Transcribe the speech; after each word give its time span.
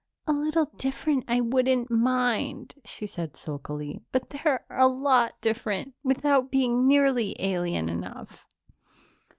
"A 0.25 0.33
little 0.33 0.65
different 0.79 1.25
I 1.27 1.41
wouldn't 1.41 1.91
mind," 1.91 2.73
she 2.85 3.05
said 3.05 3.37
sulkily, 3.37 4.01
"but 4.11 4.31
they're 4.31 4.65
a 4.67 4.87
lot 4.87 5.39
different 5.41 5.93
without 6.01 6.49
being 6.49 6.87
nearly 6.87 7.35
alien 7.39 7.87
enough." 7.87 8.43